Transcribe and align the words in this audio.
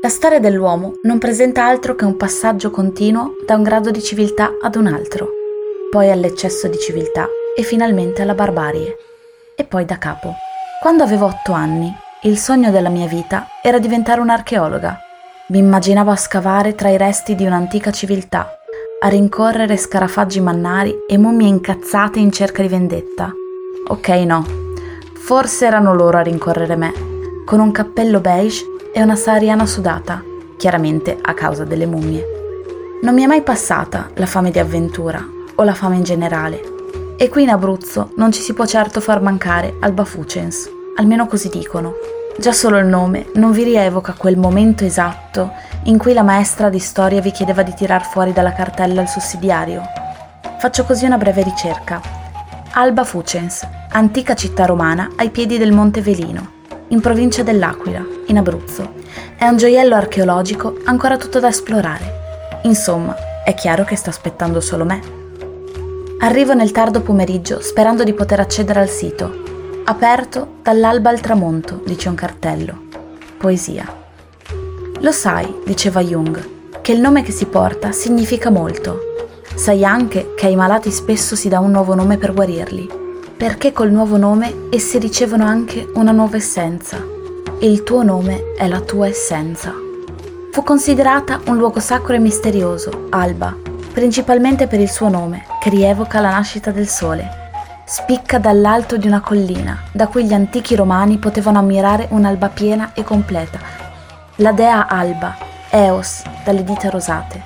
La 0.00 0.10
storia 0.10 0.38
dell'uomo 0.38 0.94
non 1.02 1.18
presenta 1.18 1.64
altro 1.64 1.96
che 1.96 2.04
un 2.04 2.16
passaggio 2.16 2.70
continuo 2.70 3.34
da 3.44 3.56
un 3.56 3.64
grado 3.64 3.90
di 3.90 4.00
civiltà 4.00 4.52
ad 4.62 4.76
un 4.76 4.86
altro, 4.86 5.28
poi 5.90 6.08
all'eccesso 6.08 6.68
di 6.68 6.78
civiltà 6.78 7.26
e 7.56 7.62
finalmente 7.64 8.22
alla 8.22 8.34
barbarie, 8.34 8.96
e 9.56 9.64
poi 9.64 9.84
da 9.84 9.98
capo. 9.98 10.34
Quando 10.80 11.02
avevo 11.02 11.26
otto 11.26 11.50
anni, 11.50 11.92
il 12.22 12.38
sogno 12.38 12.70
della 12.70 12.90
mia 12.90 13.08
vita 13.08 13.48
era 13.60 13.80
diventare 13.80 14.20
un'archeologa. 14.20 15.00
Mi 15.48 15.58
immaginavo 15.58 16.12
a 16.12 16.16
scavare 16.16 16.76
tra 16.76 16.90
i 16.90 16.96
resti 16.96 17.34
di 17.34 17.44
un'antica 17.44 17.90
civiltà, 17.90 18.56
a 19.00 19.08
rincorrere 19.08 19.76
scarafaggi 19.76 20.38
mannari 20.38 20.94
e 21.08 21.18
mummie 21.18 21.48
incazzate 21.48 22.20
in 22.20 22.30
cerca 22.30 22.62
di 22.62 22.68
vendetta. 22.68 23.32
Ok, 23.88 24.08
no. 24.10 24.46
Forse 25.14 25.66
erano 25.66 25.92
loro 25.92 26.18
a 26.18 26.22
rincorrere 26.22 26.76
me, 26.76 26.92
con 27.44 27.58
un 27.58 27.72
cappello 27.72 28.20
beige 28.20 28.76
e 28.92 29.02
una 29.02 29.16
sahariana 29.16 29.66
sudata, 29.66 30.22
chiaramente 30.56 31.18
a 31.20 31.34
causa 31.34 31.64
delle 31.64 31.86
mummie. 31.86 32.24
Non 33.02 33.14
mi 33.14 33.22
è 33.22 33.26
mai 33.26 33.42
passata 33.42 34.10
la 34.14 34.26
fame 34.26 34.50
di 34.50 34.58
avventura, 34.58 35.24
o 35.54 35.62
la 35.62 35.74
fame 35.74 35.96
in 35.96 36.02
generale, 36.02 36.60
e 37.16 37.28
qui 37.28 37.42
in 37.42 37.50
Abruzzo 37.50 38.12
non 38.16 38.30
ci 38.30 38.40
si 38.40 38.52
può 38.54 38.64
certo 38.64 39.00
far 39.00 39.20
mancare 39.20 39.76
Alba 39.80 40.04
Fucens, 40.04 40.70
almeno 40.96 41.26
così 41.26 41.48
dicono. 41.48 41.94
Già 42.38 42.52
solo 42.52 42.78
il 42.78 42.86
nome 42.86 43.30
non 43.34 43.50
vi 43.50 43.64
rievoca 43.64 44.12
quel 44.12 44.36
momento 44.36 44.84
esatto 44.84 45.50
in 45.84 45.98
cui 45.98 46.12
la 46.12 46.22
maestra 46.22 46.68
di 46.68 46.78
storia 46.78 47.20
vi 47.20 47.32
chiedeva 47.32 47.62
di 47.62 47.74
tirar 47.74 48.04
fuori 48.04 48.32
dalla 48.32 48.52
cartella 48.52 49.02
il 49.02 49.08
sussidiario. 49.08 49.82
Faccio 50.60 50.84
così 50.84 51.06
una 51.06 51.18
breve 51.18 51.42
ricerca. 51.42 52.00
Alba 52.72 53.02
Fucens, 53.02 53.66
antica 53.90 54.34
città 54.34 54.66
romana 54.66 55.10
ai 55.16 55.30
piedi 55.30 55.58
del 55.58 55.72
Monte 55.72 56.00
Velino, 56.00 56.57
in 56.88 57.00
provincia 57.00 57.42
dell'Aquila, 57.42 58.04
in 58.26 58.38
Abruzzo. 58.38 58.92
È 59.36 59.46
un 59.46 59.56
gioiello 59.56 59.94
archeologico 59.94 60.78
ancora 60.84 61.16
tutto 61.16 61.40
da 61.40 61.48
esplorare. 61.48 62.60
Insomma, 62.62 63.14
è 63.44 63.54
chiaro 63.54 63.84
che 63.84 63.96
sta 63.96 64.10
aspettando 64.10 64.60
solo 64.60 64.84
me. 64.84 65.00
Arrivo 66.20 66.54
nel 66.54 66.72
tardo 66.72 67.00
pomeriggio 67.00 67.60
sperando 67.60 68.04
di 68.04 68.12
poter 68.12 68.40
accedere 68.40 68.80
al 68.80 68.88
sito. 68.88 69.46
Aperto 69.84 70.56
dall'alba 70.62 71.10
al 71.10 71.20
tramonto, 71.20 71.80
dice 71.84 72.08
un 72.08 72.14
cartello. 72.14 72.86
Poesia. 73.38 73.86
Lo 75.00 75.12
sai, 75.12 75.60
diceva 75.64 76.02
Jung, 76.02 76.80
che 76.82 76.92
il 76.92 77.00
nome 77.00 77.22
che 77.22 77.32
si 77.32 77.46
porta 77.46 77.92
significa 77.92 78.50
molto. 78.50 79.00
Sai 79.54 79.84
anche 79.84 80.34
che 80.34 80.46
ai 80.46 80.56
malati 80.56 80.90
spesso 80.90 81.36
si 81.36 81.48
dà 81.48 81.60
un 81.60 81.70
nuovo 81.70 81.94
nome 81.94 82.16
per 82.16 82.32
guarirli 82.34 82.97
perché 83.38 83.70
col 83.70 83.92
nuovo 83.92 84.16
nome 84.16 84.66
essi 84.68 84.98
ricevono 84.98 85.44
anche 85.44 85.88
una 85.94 86.10
nuova 86.10 86.36
essenza 86.36 86.96
e 87.60 87.70
il 87.70 87.84
tuo 87.84 88.02
nome 88.02 88.54
è 88.56 88.66
la 88.66 88.80
tua 88.80 89.06
essenza. 89.06 89.72
Fu 90.50 90.64
considerata 90.64 91.40
un 91.46 91.56
luogo 91.56 91.78
sacro 91.78 92.14
e 92.14 92.18
misterioso, 92.18 93.06
Alba, 93.10 93.56
principalmente 93.92 94.66
per 94.66 94.80
il 94.80 94.90
suo 94.90 95.08
nome, 95.08 95.44
che 95.60 95.70
rievoca 95.70 96.18
la 96.18 96.30
nascita 96.30 96.72
del 96.72 96.88
sole. 96.88 97.46
Spicca 97.84 98.38
dall'alto 98.38 98.96
di 98.96 99.06
una 99.06 99.20
collina, 99.20 99.82
da 99.92 100.08
cui 100.08 100.24
gli 100.24 100.34
antichi 100.34 100.74
romani 100.74 101.18
potevano 101.18 101.60
ammirare 101.60 102.08
un'alba 102.10 102.48
piena 102.48 102.90
e 102.92 103.04
completa. 103.04 103.60
La 104.36 104.50
dea 104.50 104.88
Alba, 104.88 105.36
Eos, 105.70 106.24
dalle 106.44 106.64
dita 106.64 106.90
rosate. 106.90 107.40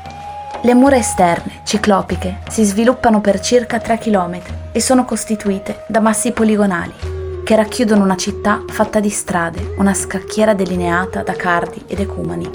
Le 0.62 0.74
mura 0.74 0.96
esterne, 0.96 1.60
ciclopiche, 1.64 2.38
si 2.48 2.64
sviluppano 2.64 3.20
per 3.20 3.40
circa 3.40 3.78
3 3.78 3.98
km 3.98 4.61
e 4.72 4.80
sono 4.80 5.04
costituite 5.04 5.84
da 5.86 6.00
massi 6.00 6.32
poligonali 6.32 7.20
che 7.44 7.56
racchiudono 7.56 8.04
una 8.04 8.16
città 8.16 8.62
fatta 8.66 9.00
di 9.00 9.10
strade, 9.10 9.74
una 9.76 9.94
scacchiera 9.94 10.54
delineata 10.54 11.22
da 11.22 11.34
cardi 11.34 11.82
ed 11.86 12.00
ecumani. 12.00 12.48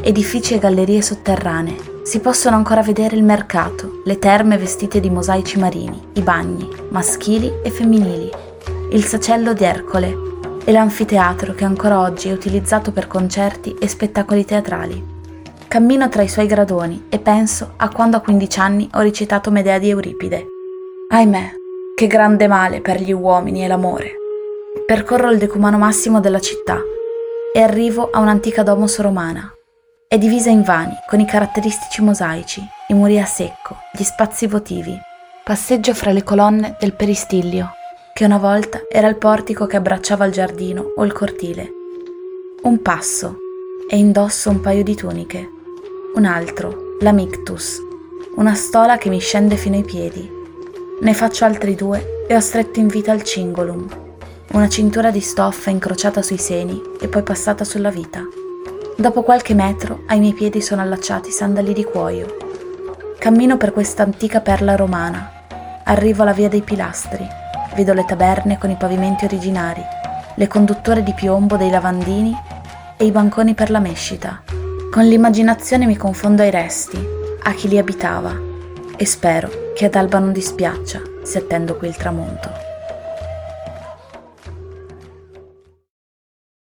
Edifici 0.00 0.54
e 0.54 0.58
gallerie 0.58 1.00
sotterranee. 1.00 1.90
Si 2.02 2.18
possono 2.18 2.56
ancora 2.56 2.82
vedere 2.82 3.16
il 3.16 3.22
mercato, 3.22 4.00
le 4.04 4.18
terme 4.18 4.58
vestite 4.58 5.00
di 5.00 5.08
mosaici 5.08 5.58
marini, 5.58 6.08
i 6.14 6.20
bagni, 6.20 6.68
maschili 6.90 7.52
e 7.62 7.70
femminili, 7.70 8.30
il 8.90 9.04
sacello 9.04 9.52
di 9.52 9.64
Ercole 9.64 10.30
e 10.64 10.72
l'anfiteatro 10.72 11.54
che 11.54 11.64
ancora 11.64 12.00
oggi 12.00 12.28
è 12.28 12.32
utilizzato 12.32 12.92
per 12.92 13.06
concerti 13.06 13.76
e 13.78 13.88
spettacoli 13.88 14.44
teatrali. 14.44 15.10
Cammino 15.68 16.08
tra 16.08 16.22
i 16.22 16.28
suoi 16.28 16.46
gradoni 16.46 17.06
e 17.08 17.18
penso 17.18 17.74
a 17.76 17.88
quando 17.88 18.16
a 18.16 18.20
15 18.20 18.60
anni 18.60 18.88
ho 18.92 19.00
recitato 19.00 19.50
Medea 19.50 19.78
di 19.78 19.88
Euripide. 19.88 20.46
Ahimè, 21.14 21.50
che 21.94 22.06
grande 22.06 22.48
male 22.48 22.80
per 22.80 22.98
gli 22.98 23.12
uomini 23.12 23.60
è 23.60 23.66
l'amore. 23.66 24.14
Percorro 24.86 25.30
il 25.30 25.36
decumano 25.36 25.76
massimo 25.76 26.20
della 26.20 26.40
città 26.40 26.80
e 27.52 27.60
arrivo 27.60 28.08
a 28.10 28.18
un'antica 28.18 28.62
domos 28.62 28.98
romana. 28.98 29.52
È 30.08 30.16
divisa 30.16 30.48
in 30.48 30.62
vani, 30.62 30.94
con 31.06 31.20
i 31.20 31.26
caratteristici 31.26 32.00
mosaici, 32.00 32.66
i 32.88 32.94
muri 32.94 33.20
a 33.20 33.26
secco, 33.26 33.76
gli 33.92 34.02
spazi 34.02 34.46
votivi. 34.46 34.98
Passeggio 35.44 35.92
fra 35.92 36.12
le 36.12 36.22
colonne 36.22 36.76
del 36.80 36.94
peristiglio, 36.94 37.72
che 38.14 38.24
una 38.24 38.38
volta 38.38 38.80
era 38.90 39.08
il 39.08 39.18
portico 39.18 39.66
che 39.66 39.76
abbracciava 39.76 40.24
il 40.24 40.32
giardino 40.32 40.94
o 40.96 41.04
il 41.04 41.12
cortile. 41.12 41.70
Un 42.62 42.80
passo 42.80 43.36
e 43.86 43.98
indosso 43.98 44.48
un 44.48 44.60
paio 44.60 44.82
di 44.82 44.94
tuniche 44.94 45.60
un 46.14 46.24
altro, 46.26 46.96
la 47.00 47.12
Mictus, 47.12 47.78
una 48.36 48.54
stola 48.54 48.98
che 48.98 49.08
mi 49.08 49.18
scende 49.18 49.56
fino 49.56 49.76
ai 49.76 49.84
piedi. 49.84 50.40
Ne 51.02 51.14
faccio 51.14 51.44
altri 51.44 51.74
due 51.74 52.24
e 52.28 52.36
ho 52.36 52.38
stretto 52.38 52.78
in 52.78 52.86
vita 52.86 53.12
il 53.12 53.24
cingolum, 53.24 53.88
una 54.52 54.68
cintura 54.68 55.10
di 55.10 55.18
stoffa 55.18 55.68
incrociata 55.68 56.22
sui 56.22 56.38
seni 56.38 56.80
e 57.00 57.08
poi 57.08 57.24
passata 57.24 57.64
sulla 57.64 57.90
vita. 57.90 58.20
Dopo 58.96 59.24
qualche 59.24 59.52
metro 59.52 60.04
ai 60.06 60.20
miei 60.20 60.32
piedi 60.32 60.62
sono 60.62 60.80
allacciati 60.80 61.32
sandali 61.32 61.72
di 61.72 61.82
cuoio. 61.82 62.36
Cammino 63.18 63.56
per 63.56 63.72
questa 63.72 64.04
antica 64.04 64.42
perla 64.42 64.76
romana. 64.76 65.28
Arrivo 65.86 66.22
alla 66.22 66.32
via 66.32 66.48
dei 66.48 66.62
pilastri. 66.62 67.26
Vedo 67.74 67.94
le 67.94 68.04
taberne 68.04 68.56
con 68.56 68.70
i 68.70 68.76
pavimenti 68.76 69.24
originari, 69.24 69.82
le 70.36 70.46
condutture 70.46 71.02
di 71.02 71.14
piombo 71.14 71.56
dei 71.56 71.70
lavandini 71.70 72.32
e 72.96 73.04
i 73.04 73.10
banconi 73.10 73.54
per 73.54 73.70
la 73.70 73.80
mescita. 73.80 74.40
Con 74.92 75.04
l'immaginazione 75.04 75.84
mi 75.84 75.96
confondo 75.96 76.42
ai 76.42 76.50
resti, 76.50 77.04
a 77.42 77.52
chi 77.54 77.66
li 77.66 77.78
abitava, 77.78 78.50
e 79.02 79.04
spero 79.04 79.72
che 79.74 79.86
ad 79.86 79.96
alba 79.96 80.20
non 80.20 80.30
dispiaccia 80.30 81.02
se 81.24 81.38
attendo 81.38 81.76
qui 81.76 81.88
il 81.88 81.96
tramonto. 81.96 82.71